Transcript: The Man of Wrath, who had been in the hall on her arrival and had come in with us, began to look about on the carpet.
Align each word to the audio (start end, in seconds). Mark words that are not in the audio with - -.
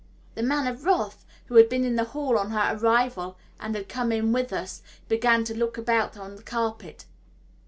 The 0.33 0.41
Man 0.41 0.65
of 0.65 0.83
Wrath, 0.83 1.27
who 1.45 1.57
had 1.57 1.69
been 1.69 1.83
in 1.85 1.95
the 1.95 2.05
hall 2.05 2.35
on 2.35 2.49
her 2.49 2.75
arrival 2.75 3.37
and 3.59 3.75
had 3.75 3.87
come 3.87 4.11
in 4.11 4.31
with 4.33 4.51
us, 4.51 4.81
began 5.07 5.43
to 5.43 5.53
look 5.55 5.77
about 5.77 6.17
on 6.17 6.37
the 6.37 6.41
carpet. 6.41 7.05